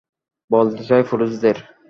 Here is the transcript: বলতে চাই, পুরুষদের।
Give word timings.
বলতে 0.51 0.81
চাই, 0.83 1.01
পুরুষদের। 1.03 1.57